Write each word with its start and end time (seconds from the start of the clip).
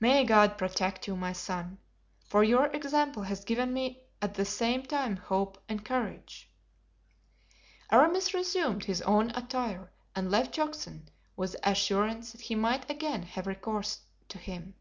"May 0.00 0.24
God 0.24 0.58
protect 0.58 1.06
you, 1.06 1.14
my 1.14 1.32
son; 1.32 1.78
for 2.26 2.42
your 2.42 2.66
example 2.74 3.22
has 3.22 3.44
given 3.44 3.72
me 3.72 4.02
at 4.20 4.34
the 4.34 4.44
same 4.44 4.82
time 4.82 5.16
hope 5.16 5.62
and 5.68 5.84
courage." 5.84 6.50
Aramis 7.92 8.34
resumed 8.34 8.86
his 8.86 9.00
own 9.02 9.30
attire 9.30 9.92
and 10.16 10.28
left 10.28 10.56
Juxon 10.56 11.08
with 11.36 11.52
the 11.52 11.70
assurance 11.70 12.32
that 12.32 12.40
he 12.40 12.56
might 12.56 12.90
again 12.90 13.22
have 13.22 13.46
recourse 13.46 14.00
to 14.30 14.38
him. 14.38 14.74